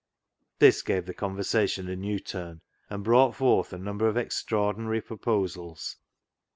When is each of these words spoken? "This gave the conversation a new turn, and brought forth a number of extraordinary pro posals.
"This 0.57 0.81
gave 0.81 1.05
the 1.05 1.13
conversation 1.13 1.87
a 1.87 1.95
new 1.95 2.17
turn, 2.17 2.61
and 2.89 3.03
brought 3.03 3.35
forth 3.35 3.71
a 3.71 3.77
number 3.77 4.07
of 4.07 4.17
extraordinary 4.17 4.99
pro 4.99 5.15
posals. 5.17 5.97